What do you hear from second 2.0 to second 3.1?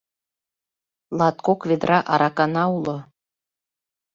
аракана уло